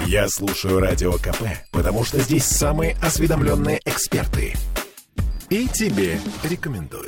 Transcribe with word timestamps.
Я 0.00 0.28
слушаю 0.28 0.80
Радио 0.80 1.12
КП, 1.12 1.42
потому 1.70 2.04
что 2.04 2.18
здесь 2.20 2.44
самые 2.44 2.96
осведомленные 3.02 3.80
эксперты. 3.84 4.54
И 5.50 5.68
тебе 5.68 6.20
рекомендую. 6.42 7.06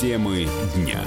Темы 0.00 0.48
дня. 0.74 1.00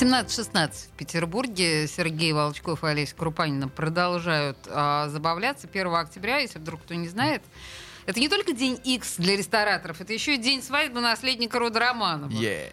17-16 0.00 0.70
в 0.70 0.96
Петербурге. 0.96 1.86
Сергей 1.86 2.32
Волчков 2.32 2.84
и 2.84 2.86
Олеся 2.86 3.14
Крупанина 3.14 3.68
продолжают 3.68 4.56
а, 4.68 5.08
забавляться. 5.08 5.68
1 5.70 5.94
октября, 5.94 6.38
если 6.38 6.58
вдруг 6.58 6.80
кто 6.82 6.94
не 6.94 7.08
знает, 7.08 7.42
это 8.06 8.20
не 8.20 8.28
только 8.28 8.52
день 8.52 8.80
X 8.82 9.16
для 9.18 9.36
рестораторов, 9.36 10.00
это 10.00 10.12
еще 10.12 10.34
и 10.34 10.38
день 10.38 10.62
свадьбы 10.62 11.00
наследника 11.00 11.58
рода 11.58 11.80
Романова. 11.80 12.30
Yeah. 12.30 12.72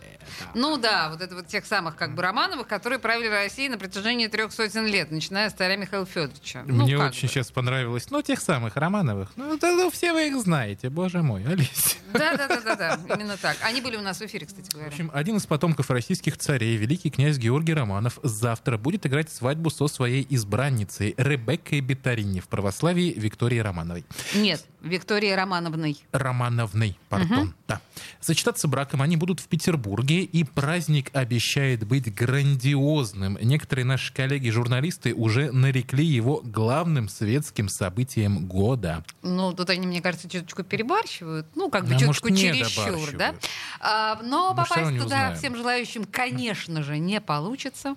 Ну 0.54 0.78
да, 0.78 1.10
вот 1.10 1.22
это 1.22 1.36
вот 1.36 1.48
тех 1.48 1.66
самых 1.66 1.96
как 1.96 2.16
бы 2.16 2.22
Романовых, 2.22 2.68
которые 2.68 3.00
правили 3.00 3.28
Россией 3.28 3.70
на 3.70 3.78
протяжении 3.78 4.28
трех 4.28 4.52
сотен 4.52 4.86
лет, 4.86 5.12
начиная 5.12 5.50
с 5.50 5.54
царя 5.54 5.76
Михаила 5.76 6.06
Федоровича. 6.06 6.64
Ну, 6.66 6.84
Мне 6.84 6.98
как 6.98 7.12
очень 7.12 7.28
бы. 7.28 7.34
сейчас 7.34 7.52
понравилось. 7.52 8.10
Ну, 8.12 8.22
тех 8.22 8.40
самых 8.40 8.76
Романовых. 8.76 9.32
Ну, 9.36 9.58
да, 9.58 9.72
ну, 9.72 9.90
все 9.90 10.14
вы 10.14 10.28
их 10.28 10.38
знаете, 10.40 10.90
боже 10.90 11.22
мой, 11.22 11.46
Олеся. 11.46 11.98
Да, 12.14 12.36
да, 12.36 12.48
да, 12.48 12.62
да, 12.62 12.76
да, 12.76 13.00
именно 13.16 13.38
так. 13.38 13.58
Они 13.62 13.82
были 13.82 13.98
у 13.98 14.02
нас 14.02 14.20
в 14.20 14.22
эфире, 14.24 14.46
кстати 14.46 14.70
В 14.70 14.74
говоря. 14.74 14.90
общем, 14.90 15.12
один 15.14 15.38
из 15.38 15.46
потомков 15.46 15.90
российских 15.90 16.38
царей, 16.38 16.78
великий 16.78 17.10
князь 17.10 17.38
Георгий 17.38 17.74
Романов, 17.74 18.20
завтра 18.24 18.78
будет 18.78 19.06
играть 19.06 19.32
свадьбу 19.32 19.70
со 19.70 19.88
своей 19.88 20.26
избранницей 20.30 21.14
Ребеккой 21.18 21.82
Бетарини 21.82 22.40
в 22.40 22.48
православии 22.48 23.14
Виктории 23.18 23.60
Романовой. 23.60 24.06
Нет, 24.36 24.66
Виктории 24.82 25.32
Романовной. 25.32 25.98
Романовной, 26.12 26.98
пардон, 27.10 27.54
да. 27.68 27.82
Сочетаться 28.22 28.68
браком 28.68 29.02
они 29.02 29.18
будут 29.18 29.40
в 29.40 29.48
Петербурге, 29.48 30.22
и 30.22 30.44
праздник 30.44 31.10
обещает 31.14 31.86
быть 31.86 32.14
грандиозным. 32.14 33.38
Некоторые 33.42 33.86
наши 33.86 34.14
коллеги-журналисты 34.14 35.14
уже 35.14 35.52
нарекли 35.52 36.06
его 36.06 36.42
главным 36.44 37.10
светским 37.10 37.70
событием 37.70 38.48
года. 38.48 39.04
Ну, 39.24 39.54
тут 39.54 39.70
они, 39.70 39.88
мне 39.88 40.02
кажется, 40.02 40.30
чуточку 40.30 40.64
перебарщивают. 40.64 41.48
Ну, 41.56 41.70
как 41.70 41.84
бы 41.86 41.92
Да, 41.92 42.00
чуточку 42.00 42.30
может, 42.30 42.42
чересчур, 42.44 43.12
да? 43.18 43.36
А, 43.80 44.20
но 44.24 44.52
Мы 44.52 44.64
попасть 44.64 44.92
туда 44.92 45.06
узнаем. 45.06 45.38
всем 45.38 45.56
желающим, 45.56 46.06
конечно 46.06 46.84
же, 46.84 46.98
не 47.00 47.20
получится. 47.22 47.96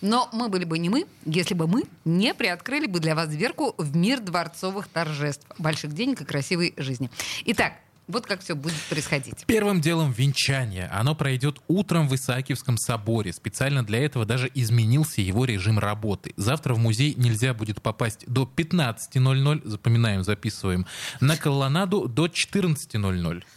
Но 0.00 0.28
мы 0.32 0.48
были 0.48 0.64
бы 0.64 0.78
не 0.78 0.88
мы, 0.88 1.06
если 1.24 1.54
бы 1.54 1.66
мы 1.66 1.84
не 2.04 2.34
приоткрыли 2.34 2.86
бы 2.86 3.00
для 3.00 3.14
вас 3.14 3.28
дверку 3.28 3.74
в 3.78 3.96
мир 3.96 4.20
дворцовых 4.20 4.88
торжеств, 4.88 5.46
больших 5.58 5.92
денег 5.94 6.20
и 6.22 6.24
красивой 6.28 6.74
жизни. 6.76 7.10
Итак, 7.46 7.72
вот 8.08 8.26
как 8.26 8.40
все 8.40 8.54
будет 8.54 8.74
происходить. 8.88 9.44
Первым 9.46 9.80
делом 9.80 10.12
венчание. 10.12 10.88
Оно 10.88 11.14
пройдет 11.14 11.60
утром 11.68 12.08
в 12.08 12.14
Исаакиевском 12.14 12.78
соборе. 12.78 13.32
Специально 13.32 13.84
для 13.84 14.04
этого 14.04 14.24
даже 14.24 14.50
изменился 14.54 15.20
его 15.20 15.44
режим 15.44 15.78
работы. 15.78 16.32
Завтра 16.36 16.74
в 16.74 16.78
музей 16.78 17.14
нельзя 17.16 17.52
будет 17.54 17.82
попасть 17.82 18.24
до 18.26 18.50
15.00, 18.56 19.68
запоминаем, 19.68 20.24
записываем, 20.24 20.86
на 21.20 21.36
колоннаду 21.36 22.08
до 22.08 22.26
14.00. 22.26 23.44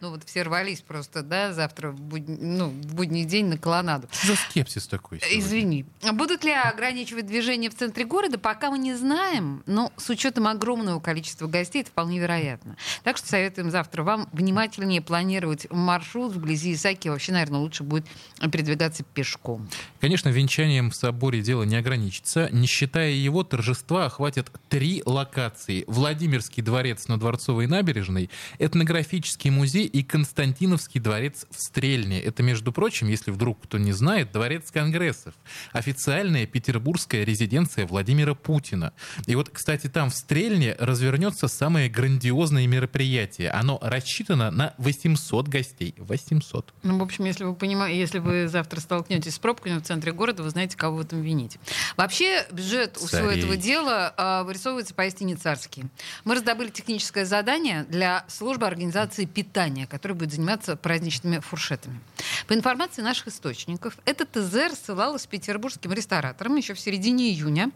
Ну 0.00 0.10
вот 0.10 0.24
все 0.24 0.42
рвались 0.42 0.80
просто, 0.82 1.22
да, 1.22 1.52
завтра 1.54 1.90
в, 1.90 2.00
будни- 2.00 2.36
ну, 2.38 2.68
в 2.68 2.94
будний 2.94 3.24
день 3.24 3.46
на 3.46 3.56
колоннаду. 3.56 4.06
За 4.22 4.34
скепсис 4.36 4.86
такой 4.86 5.20
сегодня. 5.20 5.38
Извини. 5.38 5.86
Будут 6.12 6.44
ли 6.44 6.52
ограничивать 6.52 7.26
движение 7.26 7.70
в 7.70 7.74
центре 7.74 8.04
города, 8.04 8.38
пока 8.38 8.70
мы 8.70 8.78
не 8.78 8.94
знаем. 8.96 9.62
Но 9.66 9.92
с 9.96 10.10
учетом 10.10 10.46
огромного 10.46 11.00
количества 11.00 11.46
гостей 11.46 11.82
это 11.82 11.90
вполне 11.90 12.18
вероятно. 12.18 12.76
Так 13.02 13.16
что 13.16 13.28
советуем 13.28 13.70
завтра 13.70 13.83
вам 13.92 14.28
внимательнее 14.32 15.00
планировать 15.00 15.66
маршрут 15.70 16.32
вблизи 16.32 16.74
Исаки. 16.74 17.08
Вообще, 17.08 17.32
наверное, 17.32 17.60
лучше 17.60 17.82
будет 17.82 18.06
передвигаться 18.40 19.04
пешком. 19.04 19.68
Конечно, 20.00 20.28
венчанием 20.28 20.90
в 20.90 20.96
соборе 20.96 21.40
дело 21.40 21.62
не 21.62 21.76
ограничится. 21.76 22.48
Не 22.50 22.66
считая 22.66 23.12
его, 23.12 23.44
торжества 23.44 24.06
охватят 24.06 24.50
три 24.68 25.02
локации. 25.04 25.84
Владимирский 25.86 26.62
дворец 26.62 27.08
на 27.08 27.18
Дворцовой 27.18 27.66
набережной, 27.66 28.30
этнографический 28.58 29.50
музей 29.50 29.86
и 29.86 30.02
Константиновский 30.02 31.00
дворец 31.00 31.46
в 31.50 31.60
Стрельне. 31.60 32.20
Это, 32.20 32.42
между 32.42 32.72
прочим, 32.72 33.08
если 33.08 33.30
вдруг 33.30 33.62
кто 33.62 33.78
не 33.78 33.92
знает, 33.92 34.32
дворец 34.32 34.70
конгрессов. 34.70 35.34
Официальная 35.72 36.46
петербургская 36.46 37.24
резиденция 37.24 37.86
Владимира 37.86 38.34
Путина. 38.34 38.92
И 39.26 39.34
вот, 39.34 39.50
кстати, 39.50 39.88
там 39.88 40.10
в 40.10 40.14
Стрельне 40.14 40.76
развернется 40.78 41.48
самое 41.48 41.88
грандиозное 41.88 42.66
мероприятие. 42.66 43.50
Оно 43.50 43.73
рассчитано 43.82 44.50
на 44.50 44.74
800 44.78 45.48
гостей. 45.48 45.94
800. 45.98 46.74
Ну, 46.82 46.98
в 46.98 47.02
общем, 47.02 47.24
если 47.24 47.44
вы 47.44 47.54
понимаете, 47.54 47.98
если 47.98 48.18
вы 48.18 48.48
завтра 48.48 48.80
столкнетесь 48.80 49.34
с 49.34 49.38
пробками 49.38 49.78
в 49.78 49.82
центре 49.82 50.12
города, 50.12 50.42
вы 50.42 50.50
знаете, 50.50 50.76
кого 50.76 50.98
в 50.98 51.00
этом 51.00 51.22
винить. 51.22 51.58
Вообще, 51.96 52.46
бюджет 52.50 52.98
у 53.00 53.06
всего 53.06 53.30
этого 53.30 53.56
дела 53.56 54.12
а, 54.16 54.44
вырисовывается 54.44 54.94
поистине 54.94 55.36
царский. 55.36 55.84
Мы 56.24 56.34
раздобыли 56.34 56.70
техническое 56.70 57.24
задание 57.24 57.84
для 57.84 58.24
службы 58.28 58.66
организации 58.66 59.24
питания, 59.24 59.86
которая 59.86 60.18
будет 60.18 60.32
заниматься 60.32 60.76
праздничными 60.76 61.38
фуршетами. 61.40 62.00
По 62.46 62.54
информации 62.54 63.02
наших 63.02 63.28
источников, 63.28 63.96
этот 64.04 64.32
ТЗ 64.32 64.54
рассылалось 64.70 65.26
петербургским 65.26 65.92
рестораторам 65.92 66.56
еще 66.56 66.74
в 66.74 66.80
середине 66.80 67.30
июня. 67.30 67.70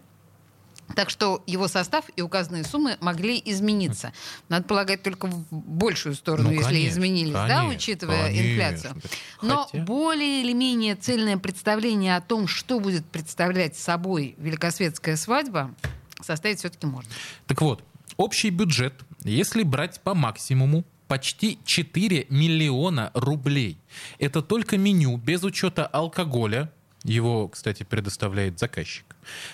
Так 0.95 1.09
что 1.09 1.43
его 1.45 1.67
состав 1.67 2.05
и 2.15 2.21
указанные 2.21 2.63
суммы 2.63 2.97
могли 2.99 3.41
измениться. 3.45 4.11
Надо 4.49 4.65
полагать 4.65 5.03
только 5.03 5.27
в 5.27 5.45
большую 5.51 6.15
сторону, 6.15 6.49
Ну, 6.49 6.55
если 6.55 6.65
конечно, 6.65 6.89
изменились, 6.89 7.33
да, 7.33 7.47
конечно, 7.47 7.75
учитывая 7.75 8.23
конечно. 8.27 8.49
инфляцию. 8.49 9.01
Но 9.41 9.65
Хотя- 9.65 9.83
более 9.85 10.41
или 10.41 10.53
менее 10.53 10.95
цельное 10.95 11.37
представление 11.37 12.15
о 12.15 12.21
том, 12.21 12.47
что 12.47 12.79
будет 12.79 13.05
представлять 13.05 13.77
собой 13.77 14.35
великосветская 14.37 15.15
свадьба, 15.15 15.73
составить 16.21 16.59
все-таки 16.59 16.85
можно. 16.87 17.09
Так 17.47 17.61
вот, 17.61 17.83
общий 18.17 18.49
бюджет, 18.49 18.93
если 19.23 19.63
брать 19.63 20.01
по 20.01 20.13
максимуму, 20.15 20.83
почти 21.07 21.57
4 21.65 22.27
миллиона 22.29 23.09
рублей. 23.13 23.77
Это 24.19 24.41
только 24.41 24.77
меню, 24.77 25.17
без 25.17 25.43
учета 25.43 25.87
алкоголя. 25.87 26.71
Его, 27.03 27.47
кстати, 27.47 27.83
предоставляет 27.83 28.59
заказчик. 28.59 29.05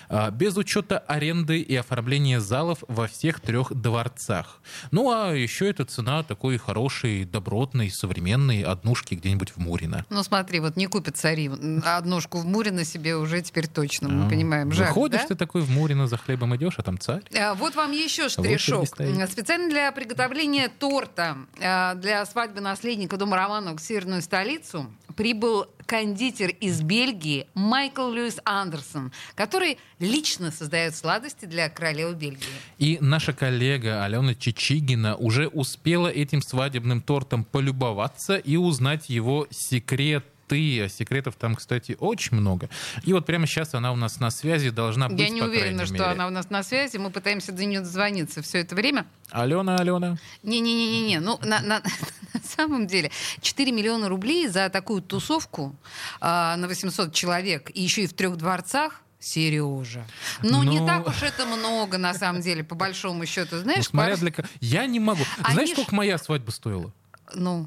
А, 0.08 0.30
Без 0.30 0.56
учета 0.56 0.98
аренды 0.98 1.60
и 1.60 1.76
оформления 1.76 2.40
залов 2.40 2.82
во 2.88 3.06
всех 3.06 3.40
трех 3.40 3.72
дворцах. 3.72 4.60
Ну 4.90 5.10
а 5.12 5.32
еще 5.32 5.68
это 5.70 5.84
цена 5.84 6.22
такой 6.22 6.58
хорошей, 6.58 7.24
добротной, 7.24 7.90
современной 7.90 8.62
однушки 8.62 9.14
где-нибудь 9.14 9.50
в 9.50 9.58
Мурино. 9.58 10.04
Ну 10.10 10.22
смотри, 10.24 10.58
вот 10.60 10.76
не 10.76 10.86
купят 10.86 11.16
цари 11.16 11.50
однушку 11.84 12.38
в 12.38 12.46
Муре 12.46 12.72
на 12.72 12.84
себе 12.84 13.16
уже 13.16 13.40
теперь 13.42 13.68
точно, 13.68 14.08
мы 14.08 14.26
А, 14.26 14.28
понимаем. 14.28 14.72
Жаль, 14.72 14.88
Выходишь 14.88 15.20
да? 15.22 15.26
ты 15.28 15.34
такой 15.36 15.62
в 15.62 15.70
Мурино 15.70 16.08
за 16.08 16.16
хлебом 16.16 16.56
идешь, 16.56 16.74
а 16.78 16.82
там 16.82 16.98
царь. 16.98 17.22
А, 17.38 17.54
Вот 17.54 17.74
вам 17.76 17.92
еще 17.92 18.28
штришок. 18.28 18.86
Специально 18.88 19.68
для 19.68 19.92
приготовления 19.92 20.68
торта 20.68 21.36
а, 21.62 21.94
для 21.94 22.24
свадьбы 22.26 22.60
наследника 22.60 23.16
дома 23.16 23.36
Романовых 23.36 23.80
в 23.80 23.84
северную 23.84 24.22
столицу 24.22 24.90
прибыл 25.16 25.66
кондитер 25.86 26.50
из 26.50 26.82
Бельгии 26.82 27.46
Майкл 27.54 28.10
Льюис 28.10 28.38
Андерсон, 28.44 29.12
который 29.34 29.78
лично 29.98 30.50
создает 30.50 30.94
сладости 30.94 31.46
для 31.46 31.68
королевы 31.68 32.14
Бельгии. 32.14 32.46
И 32.78 32.98
наша 33.00 33.32
коллега 33.32 34.04
Алена 34.04 34.34
Чичигина 34.34 35.16
уже 35.16 35.48
успела 35.48 36.08
этим 36.08 36.42
свадебным 36.42 37.00
тортом 37.00 37.44
полюбоваться 37.44 38.36
и 38.36 38.56
узнать 38.56 39.08
его 39.08 39.46
секреты. 39.50 40.26
А 40.48 40.88
секретов 40.88 41.34
там, 41.36 41.56
кстати, 41.56 41.96
очень 41.98 42.36
много. 42.36 42.68
И 43.02 43.12
вот 43.12 43.26
прямо 43.26 43.46
сейчас 43.46 43.74
она 43.74 43.92
у 43.92 43.96
нас 43.96 44.20
на 44.20 44.30
связи 44.30 44.70
должна 44.70 45.08
быть, 45.08 45.18
Я 45.20 45.28
не 45.28 45.42
уверена, 45.42 45.84
что 45.86 45.94
мере. 45.94 46.04
она 46.06 46.26
у 46.28 46.30
нас 46.30 46.50
на 46.50 46.62
связи. 46.62 46.96
Мы 46.98 47.10
пытаемся 47.10 47.50
до 47.52 47.64
нее 47.64 47.80
дозвониться 47.80 48.42
все 48.42 48.58
это 48.58 48.74
время. 48.76 49.06
Алена, 49.30 49.76
Алена. 49.76 50.16
Не-не-не-не, 50.44 51.18
ну 51.20 51.38
на, 51.42 51.60
на- 51.60 51.82
на 52.34 52.40
самом 52.40 52.86
деле 52.86 53.10
4 53.40 53.72
миллиона 53.72 54.08
рублей 54.08 54.46
за 54.48 54.68
такую 54.68 55.02
тусовку 55.02 55.74
а, 56.20 56.56
на 56.56 56.68
800 56.68 57.12
человек 57.12 57.70
и 57.74 57.82
еще 57.82 58.04
и 58.04 58.06
в 58.06 58.12
трех 58.12 58.36
дворцах. 58.36 59.02
Сережа. 59.18 60.04
Ну, 60.42 60.62
не 60.62 60.78
Ну. 60.78 60.86
так 60.86 61.08
уж 61.08 61.22
это 61.22 61.46
много, 61.46 61.98
на 61.98 62.14
самом 62.14 62.42
деле, 62.42 62.62
по 62.62 62.76
большому 62.76 63.26
счету. 63.26 63.56
Ну, 63.56 63.62
Знаешь, 63.62 63.86
смотря 63.86 64.16
пар- 64.16 64.20
для 64.20 64.32
Я 64.60 64.86
не 64.86 65.00
могу. 65.00 65.24
Они 65.42 65.54
Знаешь, 65.54 65.70
ж- 65.70 65.72
сколько 65.72 65.94
моя 65.96 66.16
свадьба 66.18 66.50
стоила? 66.52 66.92
ну, 67.34 67.66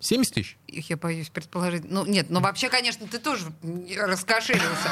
70 0.00 0.34
тысяч. 0.34 0.56
их 0.66 0.90
я 0.90 0.96
боюсь 0.96 1.28
предположить. 1.28 1.90
Ну, 1.90 2.06
нет, 2.06 2.26
ну 2.30 2.40
вообще, 2.40 2.68
конечно, 2.68 3.06
ты 3.06 3.18
тоже 3.18 3.46
раскошелился. 3.96 4.90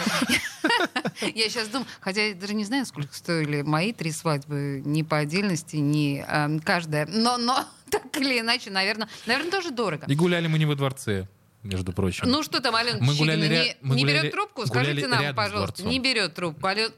Я 1.34 1.48
сейчас 1.48 1.68
думаю, 1.68 1.86
хотя 2.00 2.22
я 2.26 2.34
даже 2.34 2.54
не 2.54 2.64
знаю, 2.64 2.84
сколько 2.86 3.14
стоили 3.14 3.62
мои 3.62 3.92
три 3.92 4.10
свадьбы, 4.12 4.82
ни 4.84 5.02
по 5.02 5.18
отдельности, 5.18 5.76
ни 5.76 6.22
а, 6.26 6.50
каждая. 6.64 7.06
Но, 7.06 7.38
но 7.38 7.64
так 7.90 8.16
или 8.18 8.40
иначе, 8.40 8.70
наверное, 8.70 9.08
наверное, 9.26 9.50
тоже 9.50 9.70
дорого. 9.70 10.06
И 10.08 10.14
гуляли 10.14 10.46
мы 10.48 10.58
не 10.58 10.66
во 10.66 10.74
дворце, 10.74 11.28
между 11.62 11.92
прочим. 11.92 12.28
Ну 12.28 12.42
что 12.42 12.60
там, 12.60 12.74
Алена 12.74 12.98
Мы 13.00 13.14
гуляли 13.14 13.42
Чичигина, 13.42 13.62
не, 13.62 13.76
мы 13.80 13.96
не 13.96 14.02
гуляли- 14.02 14.18
берет 14.22 14.32
трубку? 14.32 14.66
Скажите 14.66 15.06
нам, 15.06 15.34
пожалуйста. 15.34 15.84
Не 15.84 16.00
берет 16.00 16.34
трубку. 16.34 16.66
Ален- 16.66 16.92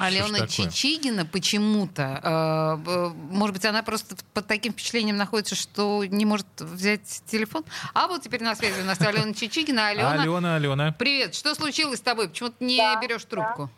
Алена? 0.00 0.46
Чичигина 0.46 1.24
почему-то, 1.26 2.20
э, 2.84 3.08
может 3.32 3.54
быть, 3.54 3.64
она 3.64 3.82
просто 3.82 4.16
под 4.34 4.46
таким 4.46 4.72
впечатлением 4.72 5.16
находится, 5.16 5.54
что 5.54 6.04
не 6.04 6.24
может 6.24 6.46
взять 6.58 7.22
телефон. 7.26 7.64
А 7.94 8.06
вот 8.08 8.22
теперь 8.22 8.42
на 8.42 8.54
связи 8.54 8.80
у 8.80 8.84
нас 8.84 9.00
Алена 9.00 9.34
Чичигина. 9.34 9.88
Алена, 9.88 10.12
Алена, 10.12 10.56
Алена. 10.56 10.92
привет. 10.92 11.34
Что 11.34 11.54
случилось 11.54 11.98
с 11.98 12.02
тобой? 12.02 12.28
Почему 12.28 12.50
ты 12.50 12.64
не 12.64 12.76
Да, 12.78 13.00
берешь 13.00 13.24
трубку? 13.24 13.70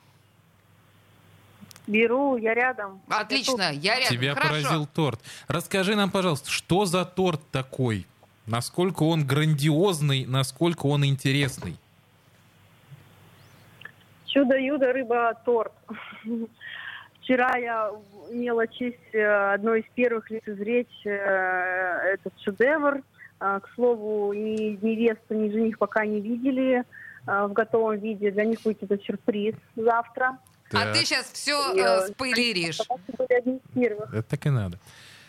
Беру, 1.86 2.36
я 2.36 2.54
рядом. 2.54 3.00
Отлично, 3.08 3.72
я 3.72 3.98
рядом. 3.98 4.16
Тебя 4.16 4.34
Хорошо. 4.34 4.50
поразил 4.50 4.86
торт. 4.86 5.20
Расскажи 5.48 5.96
нам, 5.96 6.10
пожалуйста, 6.10 6.50
что 6.50 6.86
за 6.86 7.04
торт 7.04 7.40
такой? 7.50 8.06
Насколько 8.46 9.02
он 9.02 9.26
грандиозный, 9.26 10.24
насколько 10.24 10.86
он 10.86 11.04
интересный? 11.04 11.76
Чудо-юдо 14.32 14.92
рыба-торт. 14.92 15.72
Вчера 17.20 17.56
я 17.56 17.90
имела 18.30 18.66
честь 18.66 18.98
э, 19.12 19.52
одной 19.54 19.80
из 19.80 19.84
первых 19.94 20.30
лицезреть 20.30 20.88
э, 21.04 21.10
этот 21.10 22.32
шедевр. 22.40 23.02
А, 23.38 23.60
К 23.60 23.68
слову, 23.74 24.32
ни 24.32 24.78
невеста, 24.84 25.34
ни 25.34 25.50
жених 25.50 25.78
пока 25.78 26.06
не 26.06 26.20
видели 26.20 26.84
а, 27.26 27.46
в 27.48 27.52
готовом 27.52 27.98
виде. 27.98 28.30
Для 28.30 28.44
них 28.44 28.62
будет 28.62 28.82
это 28.82 28.98
сюрприз 29.04 29.54
завтра. 29.76 30.38
А 30.72 30.84
Так, 30.84 30.92
ты 30.94 31.04
сейчас 31.04 31.26
все 31.32 32.06
спойлеришь. 32.08 32.78
Одни 33.28 33.56
из 33.56 33.74
первых. 33.74 34.14
Это 34.14 34.22
так 34.22 34.46
и 34.46 34.50
надо. 34.50 34.78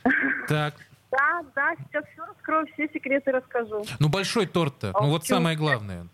Так, 0.47 0.75
Да, 1.11 1.41
да, 1.55 1.73
сейчас 1.85 2.05
все 2.13 2.25
раскрою, 2.25 2.67
все 2.73 2.87
секреты 2.93 3.31
расскажу. 3.31 3.83
ну 3.99 4.09
большой 4.09 4.45
торт-то, 4.45 4.91
А 4.93 5.01
ну 5.01 5.09
вот 5.09 5.25
самое 5.25 5.57
главное. 5.57 6.07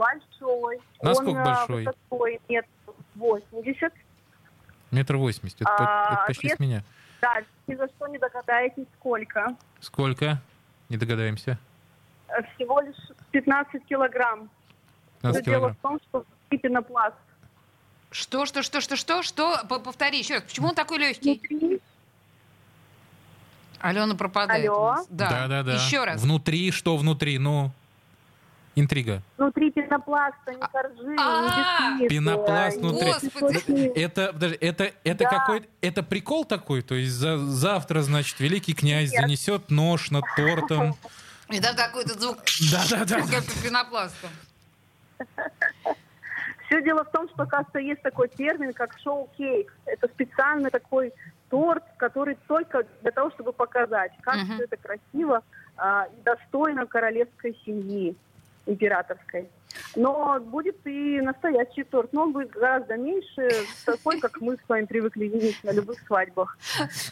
Большой. 0.00 0.78
Насколько 1.02 1.28
Он 1.30 1.36
а, 1.38 1.44
большой? 1.44 1.84
высотой 1.84 2.40
метр 2.48 2.68
восемьдесят. 3.16 3.92
Метр 4.90 5.16
восемьдесят, 5.16 5.60
это, 5.60 5.74
А, 5.78 6.14
это 6.14 6.22
почти 6.28 6.46
вес- 6.48 6.56
с 6.56 6.58
меня. 6.58 6.82
Да, 7.20 7.34
ни 7.66 7.74
за 7.74 7.86
что 7.88 8.06
не 8.06 8.16
догадаетесь, 8.18 8.86
сколько. 8.98 9.54
Сколько? 9.80 10.40
Не 10.88 10.96
догадаемся. 10.96 11.58
Э, 12.28 12.42
Всего 12.54 12.80
лишь 12.80 12.96
15 13.32 13.84
килограмм. 13.84 14.48
15 15.20 15.22
Но 15.22 15.30
дело 15.32 15.42
килограмм. 15.44 15.74
в 15.76 15.80
том, 15.82 16.00
что 16.08 16.24
внутри 16.48 16.58
пенопласт. 16.58 17.16
Что, 18.10 18.46
что, 18.46 18.62
что, 18.62 18.80
что, 18.80 18.96
что, 18.96 19.22
что? 19.22 19.58
Повтори 19.68 20.18
еще 20.18 20.34
раз. 20.36 20.44
Почему 20.44 20.68
он 20.68 20.74
такой 20.74 20.98
легкий? 20.98 21.34
Внутри 21.38 21.80
Алена 23.80 24.14
пропадает. 24.14 24.68
Алло? 24.68 24.92
нас. 24.94 25.06
Да. 25.10 25.46
да, 25.46 25.62
да. 25.62 25.74
Еще 25.74 26.02
раз. 26.04 26.22
Внутри, 26.22 26.70
что 26.70 26.96
внутри? 26.96 27.38
Ну, 27.38 27.70
интрига. 28.76 29.22
Внутри 29.36 29.70
пенопласта, 29.70 30.52
не 30.54 30.60
коржи, 30.60 31.16
А, 31.18 31.42
не 31.42 31.98
бисквиты. 31.98 32.14
пенопласт 32.14 32.76
внутри. 32.78 33.12
Господи. 33.12 33.92
Это, 33.96 34.32
подожди, 34.32 34.58
это, 34.60 34.92
это 35.04 35.24
Да. 35.24 35.30
какой 35.30 35.68
это 35.80 36.02
прикол 36.02 36.44
такой? 36.44 36.82
То 36.82 36.94
есть 36.94 37.12
за- 37.12 37.38
завтра, 37.38 38.02
значит, 38.02 38.38
великий 38.40 38.74
князь 38.74 39.10
Нет. 39.12 39.22
занесет 39.22 39.70
нож 39.70 40.10
над 40.10 40.24
тортом. 40.36 40.94
И 41.48 41.60
там 41.60 41.74
какой-то 41.76 42.18
звук 42.18 42.38
Да-да-да. 42.70 43.20
как 43.22 43.44
пенопласта. 43.62 44.28
Все 46.66 46.82
дело 46.82 47.04
в 47.04 47.10
том, 47.10 47.28
что, 47.28 47.42
оказывается, 47.42 47.80
есть 47.80 48.00
такой 48.02 48.28
термин, 48.28 48.72
как 48.72 48.96
шоу-кейк. 49.02 49.72
Это 49.86 50.06
специальный 50.06 50.70
такой 50.70 51.12
торт, 51.48 51.82
который 51.96 52.36
только 52.46 52.84
для 53.02 53.10
того, 53.10 53.30
чтобы 53.32 53.52
показать, 53.52 54.12
как 54.20 54.36
Мгм. 54.36 54.54
все 54.54 54.64
это 54.64 54.76
красиво 54.76 55.42
а, 55.76 56.04
и 56.06 56.22
достойно 56.22 56.86
королевской 56.86 57.58
семьи 57.64 58.14
императорской. 58.70 59.48
Но 59.94 60.40
будет 60.40 60.84
и 60.84 61.20
настоящий 61.20 61.84
торт, 61.84 62.12
но 62.12 62.22
он 62.22 62.32
будет 62.32 62.50
гораздо 62.50 62.96
меньше, 62.96 63.64
такой, 63.86 64.18
как 64.18 64.40
мы 64.40 64.56
с 64.56 64.68
вами 64.68 64.84
привыкли 64.84 65.26
видеть 65.26 65.62
на 65.62 65.70
любых 65.70 65.96
свадьбах. 66.08 66.58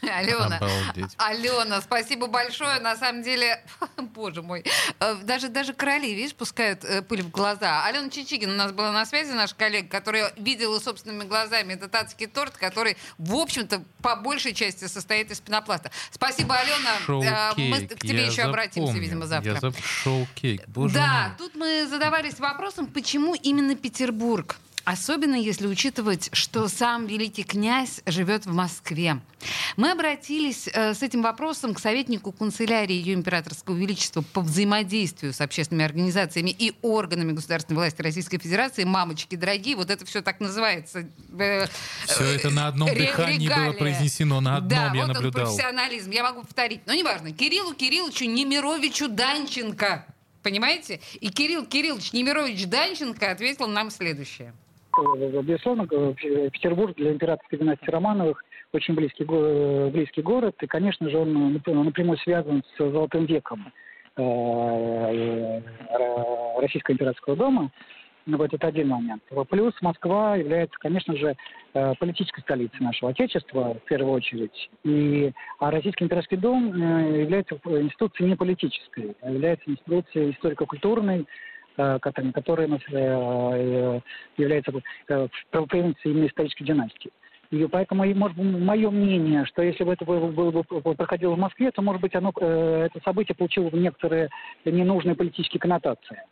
Алена, 0.03 0.57
Обалдеть. 0.57 1.15
Алена, 1.19 1.81
спасибо 1.81 2.27
большое. 2.27 2.81
На 2.81 2.97
самом 2.97 3.23
деле, 3.23 3.63
боже 3.97 4.43
мой, 4.43 4.65
э, 4.99 5.15
даже, 5.23 5.49
даже 5.49 5.73
короли, 5.73 6.13
видишь, 6.15 6.35
пускают 6.35 6.85
э, 6.85 7.03
пыль 7.03 7.23
в 7.23 7.31
глаза. 7.31 7.85
Алена 7.87 8.11
Чичигина 8.11 8.53
у 8.53 8.57
нас 8.57 8.73
была 8.73 8.91
на 8.91 9.07
связи, 9.07 9.31
наш 9.33 9.55
коллега, 9.55 9.89
которая 9.89 10.33
видела 10.37 10.81
собственными 10.81 11.29
глазами 11.29 11.75
этот 11.75 11.95
адский 11.95 12.27
торт, 12.27 12.57
который, 12.57 12.97
в 13.19 13.37
общем-то, 13.37 13.83
по 14.03 14.17
большей 14.17 14.53
части 14.53 14.87
состоит 14.87 15.31
из 15.31 15.41
пенопласта. 15.41 15.93
Спасибо, 16.11 16.57
Алена. 16.57 16.97
Э, 16.97 17.53
Мы 17.57 17.77
Шоу-кейк. 17.77 17.97
к 17.99 18.01
тебе 18.01 18.23
я 18.23 18.27
еще 18.27 18.43
обратимся, 18.43 18.87
запомнил. 18.89 19.01
видимо, 19.01 19.27
завтра. 19.27 19.53
Я 19.53 19.59
зап- 19.59 19.81
Шоу-кейк. 19.81 20.67
Боже 20.69 20.95
Да, 20.95 21.29
мой. 21.29 21.39
тут 21.39 21.48
мы 21.55 21.87
задавались 21.89 22.39
вопросом, 22.39 22.87
почему 22.87 23.35
именно 23.35 23.75
Петербург? 23.75 24.56
Особенно 24.85 25.35
если 25.35 25.67
учитывать, 25.67 26.31
что 26.33 26.67
сам 26.67 27.05
великий 27.05 27.43
князь 27.45 28.00
живет 28.06 28.47
в 28.47 28.55
Москве. 28.55 29.21
Мы 29.77 29.91
обратились 29.91 30.67
э, 30.73 30.95
с 30.95 31.03
этим 31.03 31.21
вопросом 31.21 31.75
к 31.75 31.79
советнику 31.79 32.33
канцелярии 32.33 32.95
Ее 32.95 33.12
Императорского 33.12 33.77
Величества 33.77 34.23
по 34.33 34.41
взаимодействию 34.41 35.35
с 35.35 35.43
общественными 35.43 35.85
организациями 35.85 36.56
и 36.59 36.73
органами 36.81 37.33
государственной 37.33 37.77
власти 37.77 38.00
Российской 38.00 38.39
Федерации. 38.39 38.85
Мамочки 38.85 39.35
дорогие, 39.35 39.77
вот 39.77 39.91
это 39.91 40.06
все 40.06 40.23
так 40.23 40.41
называется. 40.41 41.06
э, 41.39 41.67
Все 42.06 42.25
э, 42.25 42.37
это 42.37 42.49
на 42.49 42.69
одном 42.69 42.89
ре- 42.89 43.09
дыхании 43.09 43.47
было 43.47 43.56
регалия. 43.56 43.73
произнесено, 43.79 44.41
на 44.41 44.56
одном 44.56 44.71
да, 44.71 44.85
я 44.87 44.91
вот 44.95 45.03
он, 45.03 45.09
наблюдал. 45.17 45.45
профессионализм. 45.45 46.11
Я 46.12 46.23
могу 46.23 46.41
повторить. 46.45 46.81
Но 46.87 46.95
неважно. 46.95 47.31
Кириллу 47.33 47.75
Кирилловичу 47.75 48.25
Немировичу 48.25 49.09
Данченко. 49.09 50.06
Понимаете? 50.43 51.00
И 51.20 51.29
Кирилл 51.31 51.67
Кириллович 51.67 52.12
Немирович 52.12 52.67
Данченко 52.67 53.31
ответил 53.31 53.67
нам 53.69 53.90
следующее. 53.90 54.52
Безусловно, 55.43 55.87
э, 55.90 56.50
Петербург 56.50 56.96
для 56.96 57.12
императорской 57.12 57.58
династии 57.58 57.88
Романовых 57.90 58.44
очень 58.73 58.94
близкий, 58.94 59.25
го- 59.25 59.90
близкий 59.90 60.23
город, 60.23 60.56
и, 60.61 60.67
конечно 60.67 61.08
же, 61.08 61.19
он 61.19 61.56
нап- 61.56 61.73
напрямую 61.73 62.19
связан 62.19 62.62
с 62.76 62.79
Золотым 62.79 63.26
веком 63.26 63.73
э, 64.17 64.23
э, 64.23 65.61
Российского 66.61 66.94
императорского 66.94 67.37
дома. 67.37 67.70
Ну, 68.29 68.37
вот 68.37 68.53
это 68.53 68.67
один 68.67 68.89
момент. 68.89 69.23
Плюс 69.49 69.73
Москва 69.81 70.37
является, 70.37 70.79
конечно 70.81 71.17
же, 71.17 71.35
э, 71.73 71.95
политической 71.99 72.43
столицей 72.43 72.79
нашего 72.81 73.13
Отечества, 73.13 73.79
в 73.83 73.89
первую 73.89 74.13
очередь. 74.13 74.69
И, 74.85 75.33
а 75.59 75.71
Российский 75.71 76.05
императорский 76.05 76.37
дом 76.37 76.71
э, 76.75 77.23
является 77.23 77.55
институцией 77.55 78.29
не 78.29 78.37
политической, 78.37 79.17
а 79.23 79.31
является 79.31 79.71
институцией 79.71 80.33
историко-культурной, 80.33 81.27
э, 81.79 81.99
которая, 82.03 82.33
которая 82.33 82.69
нас, 82.69 82.83
является 84.37 84.73
именно 86.05 86.27
исторической 86.27 86.65
династии. 86.65 87.11
И 87.51 87.65
поэтому, 87.65 88.05
может 88.15 88.37
быть, 88.37 88.61
мое 88.61 88.91
мнение, 88.91 89.47
что 89.47 89.63
если 89.63 89.85
бы 89.85 89.95
это 89.95 90.05
было, 90.05 90.29
бы 90.51 90.63
проходило 90.95 91.35
в 91.35 91.39
Москве, 91.39 91.71
то, 91.71 91.81
может 91.81 92.03
быть, 92.03 92.15
оно, 92.15 92.31
это 92.39 93.01
событие 93.03 93.35
получило 93.35 93.71
бы 93.71 93.79
некоторые 93.79 94.29
ненужные 94.67 95.17
политические 95.17 95.61
коннотации. 95.61 96.25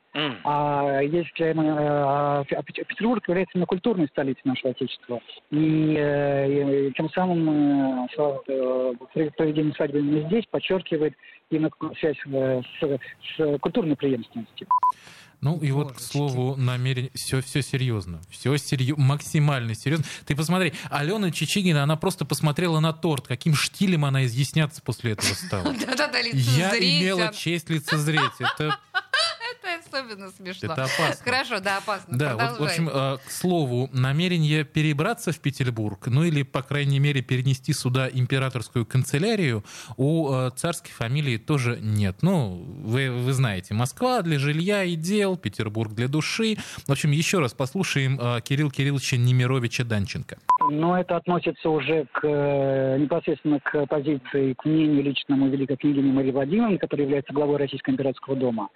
А 0.44 1.00
если 1.02 1.52
мы, 1.52 1.64
а 1.78 2.44
Пет- 2.44 2.87
Петербург 2.87 3.23
является 3.28 3.52
именно 3.54 3.66
культурной 3.66 4.08
столицей 4.08 4.42
нашего 4.44 4.70
Отечества, 4.70 5.20
и, 5.50 5.94
э, 5.99 6.88
и 6.88 6.92
тем 6.94 7.11
самым 7.11 8.06
э, 8.06 8.08
э, 8.49 9.30
проведение 9.37 9.75
свадьбы 9.75 9.99
именно 9.99 10.26
здесь 10.28 10.44
подчеркивает 10.50 11.14
именно 11.50 11.70
связь 12.00 12.16
э, 12.26 12.62
с, 12.80 12.99
с 13.37 13.58
культурной 13.58 13.96
преемственностью. 13.96 14.66
Ну 15.42 15.58
и 15.58 15.70
вот, 15.70 15.92
к 15.92 16.00
слову, 16.00 16.56
намерение... 16.56 17.11
Все, 17.14 17.42
все 17.42 17.61
серьезно. 17.61 18.20
Все 18.30 18.56
серьезно, 18.56 19.04
максимально 19.04 19.75
серьезно. 19.75 20.06
Ты 20.26 20.35
посмотри, 20.35 20.73
Алена 20.90 21.30
Чичигина, 21.30 21.82
она 21.82 21.96
просто 21.96 22.25
посмотрела 22.25 22.80
на 22.80 22.92
торт. 22.94 23.28
Каким 23.28 23.54
штилем 23.54 24.06
она 24.06 24.25
изъясняться 24.25 24.80
после 24.82 25.12
этого 25.12 25.35
стала. 25.35 25.75
Да-да-да, 25.87 26.18
Я 26.18 26.32
лицезреть. 26.32 27.02
имела 27.02 27.28
а- 27.28 27.32
честь 27.35 27.68
лицезреть. 27.68 28.32
Это 28.40 28.78
особенно 29.87 30.31
смешно. 30.31 30.73
это 30.73 30.85
опасно. 30.85 31.25
Хорошо, 31.25 31.61
да, 31.61 31.78
опасно. 31.78 32.19
Да, 32.19 32.35
вот, 32.37 32.61
в 32.61 32.64
общем, 32.64 32.88
э, 32.88 33.19
к 33.19 33.31
слову, 33.31 33.88
намерение 33.93 34.64
перебраться 34.64 35.33
в 35.33 35.40
Петербург, 35.40 36.07
ну 36.07 36.25
или, 36.25 36.43
по 36.43 36.62
крайней 36.62 36.99
мере, 36.99 37.23
перенести 37.23 37.73
сюда 37.73 38.09
императорскую 38.12 38.87
канцелярию, 38.87 39.64
у 39.97 40.33
э, 40.33 40.50
царской 40.57 40.93
фамилии 40.93 41.37
тоже 41.37 41.78
нет. 41.81 42.19
Ну, 42.23 42.64
вы, 42.83 43.11
вы 43.11 43.33
знаете, 43.33 43.75
Москва 43.75 44.23
для 44.23 44.38
жилья 44.38 44.85
и 44.85 44.97
дел, 44.97 45.37
Петербург 45.37 45.93
для 45.93 46.09
души. 46.09 46.57
В 46.87 46.93
общем, 46.93 47.11
еще 47.11 47.38
раз 47.38 47.55
послушаем 47.55 48.19
э, 48.21 48.40
Кирилла 48.43 48.71
Кирилловича 48.71 49.16
Немировича 49.16 49.85
Данченко. 49.85 50.38
Но 50.71 50.99
это 50.99 51.16
относится 51.16 51.69
уже 51.69 52.07
к, 52.12 52.26
непосредственно 52.99 53.61
к 53.61 53.87
позиции, 53.87 54.55
к 54.55 54.64
мнению 54.64 55.02
личному 55.05 55.49
великой 55.49 55.76
княгини 55.76 56.11
Марии 56.11 56.33
Владимировны, 56.33 56.78
которая 56.78 57.07
является 57.07 57.33
главой 57.33 57.57
Российского 57.59 57.93
императорского 57.93 58.37
дома. 58.37 58.69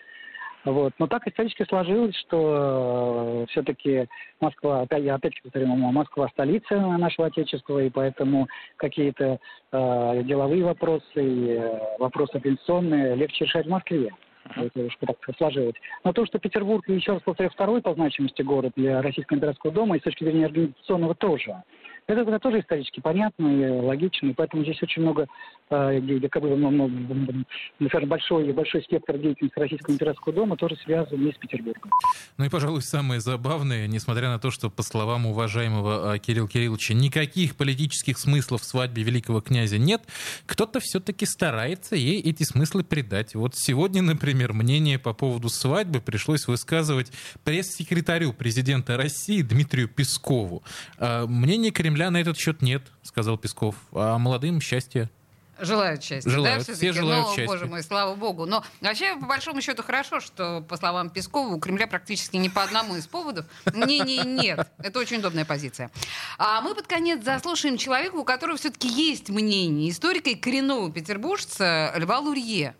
Вот. 0.65 0.93
Но 0.99 1.07
так 1.07 1.27
исторически 1.27 1.65
сложилось, 1.65 2.15
что 2.17 3.47
все-таки 3.51 4.07
Москва, 4.41 4.83
опять, 4.83 5.05
я 5.05 5.15
опять 5.15 5.41
повторю, 5.43 5.67
Москва 5.69 6.29
столица 6.29 6.79
нашего 6.79 7.29
Отечества, 7.29 7.83
и 7.83 7.89
поэтому 7.89 8.47
какие-то 8.77 9.39
э, 9.73 10.23
деловые 10.25 10.65
вопросы, 10.65 11.05
э, 11.15 11.79
вопросы 11.99 12.37
организационные 12.37 13.15
легче 13.15 13.47
решать 13.47 13.67
в 13.67 13.71
Москве. 13.71 14.13
Это 14.57 14.81
уж 14.81 14.97
так 15.01 15.17
сложилось. 15.37 15.77
Но 16.05 16.13
то, 16.13 16.27
что 16.27 16.39
Петербург, 16.39 16.87
еще 16.89 17.13
раз 17.13 17.23
повторяю, 17.23 17.53
второй 17.53 17.81
по 17.81 17.95
значимости 17.95 18.43
город 18.43 18.73
для 18.77 19.01
Российского 19.01 19.37
императорского 19.37 19.73
дома, 19.73 19.97
и 19.97 20.01
с 20.01 20.03
точки 20.03 20.25
зрения 20.25 20.47
организационного 20.47 21.15
тоже. 21.15 21.63
Это, 22.11 22.23
это 22.23 22.39
тоже 22.41 22.61
исторически 22.61 23.01
понятно 23.01 23.47
и 23.47 23.71
логично, 23.81 24.29
и 24.29 24.33
поэтому 24.33 24.65
здесь 24.65 24.83
очень 24.83 25.03
много, 25.03 25.29
где, 25.71 26.29
как 26.29 26.43
бы, 26.43 26.57
ну, 26.57 26.71
ну, 26.71 27.89
скажем, 27.89 28.09
большой, 28.09 28.53
большой 28.53 28.83
спектр 28.83 29.17
деятельности 29.17 29.59
Российского 29.59 29.95
императорского 29.95 30.35
дома 30.35 30.57
тоже 30.57 30.77
связан 30.85 31.25
не 31.25 31.33
с 31.33 31.37
Петербургом. 31.37 31.91
Ну 32.37 32.45
и, 32.45 32.49
пожалуй, 32.49 32.83
самое 32.83 33.21
забавное, 33.21 33.87
несмотря 33.87 34.29
на 34.29 34.41
то, 34.41 34.51
что, 34.51 34.71
по 34.71 34.83
словам 34.83 35.27
уважаемого 35.27 36.19
Кирилла 36.19 36.49
Кирилловича, 36.49 36.95
никаких 36.95 37.57
политических 37.57 38.19
смыслов 38.19 38.63
в 38.63 38.65
свадьбе 38.65 39.05
великого 39.05 39.41
князя 39.41 39.79
нет, 39.79 40.03
кто-то 40.47 40.81
все-таки 40.81 41.27
старается 41.27 41.95
ей 41.95 42.21
эти 42.21 42.43
смыслы 42.43 42.83
придать. 42.83 43.37
Вот 43.37 43.53
сегодня, 43.55 44.03
например, 44.03 44.53
мнение 44.53 44.99
по 44.99 45.13
поводу 45.13 45.49
свадьбы 45.49 46.01
пришлось 46.01 46.49
высказывать 46.49 47.13
пресс-секретарю 47.45 48.33
президента 48.33 48.97
России 48.97 49.43
Дмитрию 49.43 49.89
Пескову. 49.89 50.65
А, 50.99 51.27
мнения 51.27 51.71
Кремля 52.01 52.11
на 52.13 52.17
этот 52.17 52.39
счет 52.39 52.63
нет, 52.63 52.83
сказал 53.03 53.37
Песков. 53.37 53.75
А 53.93 54.17
молодым 54.17 54.63
счастья. 54.63 55.11
Желают 55.59 56.03
счастья. 56.03 56.31
Желают, 56.31 56.67
да, 56.67 56.73
все 56.73 56.93
желают 56.95 57.27
ну, 57.27 57.35
счастья. 57.35 57.47
боже 57.47 57.67
мой, 57.67 57.83
слава 57.83 58.15
богу. 58.15 58.47
Но 58.47 58.65
вообще, 58.81 59.17
по 59.17 59.27
большому 59.27 59.61
счету, 59.61 59.83
хорошо, 59.83 60.19
что, 60.21 60.63
по 60.63 60.79
словам 60.79 61.11
Пескова, 61.11 61.53
у 61.53 61.61
Кремля 61.61 61.87
практически 61.87 62.39
ни 62.39 62.49
по 62.49 62.63
одному 62.63 62.97
из 62.97 63.07
поводов 63.07 63.45
мнений 63.75 64.23
нет. 64.25 64.67
Это 64.79 64.99
очень 64.99 65.19
удобная 65.19 65.45
позиция. 65.45 65.91
А 66.39 66.63
мы 66.63 66.75
под 66.75 66.87
конец 66.87 67.23
заслушаем 67.23 67.77
человека, 67.77 68.15
у 68.15 68.25
которого 68.25 68.57
все-таки 68.57 68.89
есть 68.89 69.29
мнение. 69.29 69.91
Историка 69.91 70.31
и 70.31 70.37
коренного 70.37 70.91
петербуржца 70.91 71.93
Льва 71.99 72.21
Лурье. 72.21 72.75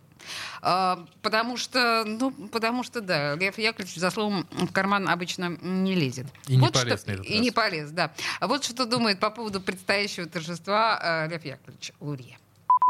А, 0.63 1.05
потому 1.23 1.57
что, 1.57 2.05
ну, 2.07 2.33
потому 2.53 2.83
что, 2.83 3.01
да, 3.01 3.35
Лев 3.37 3.59
Яковлевич 3.59 3.97
за 3.97 4.11
словом 4.11 4.47
в 4.51 4.73
карман 4.73 5.09
обычно 5.09 5.57
не 5.63 5.95
лезет. 5.95 6.27
И 6.49 6.57
вот 6.59 6.75
не 6.75 6.81
полез 6.81 7.01
что, 7.01 7.11
на 7.11 7.15
этот 7.15 7.27
И 7.27 7.33
раз. 7.35 7.41
не 7.43 7.51
полез, 7.51 7.91
да. 7.91 8.13
А 8.41 8.47
вот 8.47 8.65
что 8.65 8.87
думает 8.87 9.21
по 9.21 9.31
поводу 9.31 9.61
предстоящего 9.61 10.27
торжества 10.27 10.99
э, 11.27 11.29
Лев 11.31 11.45
Яковлевич 11.45 11.93
Лурье. 12.01 12.39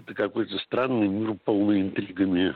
Это 0.03 0.15
какой-то 0.15 0.59
странный 0.59 1.09
мир, 1.09 1.35
полный 1.45 1.83
интригами. 1.83 2.55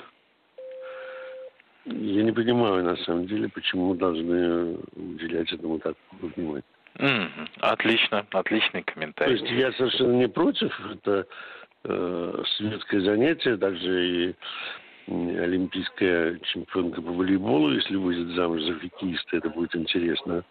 Я 1.85 2.23
не 2.23 2.33
понимаю, 2.33 2.83
на 2.83 2.97
самом 3.04 3.26
деле, 3.26 3.49
почему 3.49 3.95
должны 3.95 4.76
уделять 4.97 5.52
этому 5.52 5.78
так 5.78 5.95
внимания. 6.21 6.62
Мгм. 6.99 7.49
Отлично, 7.61 8.25
отличный 8.33 8.83
То 8.85 8.93
комментарий. 8.93 9.33
есть 9.38 9.50
я 9.50 9.73
совершенно 9.73 10.12
не 10.16 10.28
против. 10.28 10.73
Это 10.93 11.26
э, 11.85 12.43
светское 12.57 13.00
занятие, 13.00 13.57
также 13.57 14.07
и 14.07 14.35
олимпийская 15.07 16.38
чемпионка 16.41 17.03
по 17.03 17.12
волейболу, 17.12 17.73
если 17.73 17.97
выйдет 17.97 18.35
замуж 18.35 18.62
за 18.62 18.75
хоккеиста, 18.75 19.37
это 19.37 19.50
будет 19.50 19.76
интересно. 19.76 20.45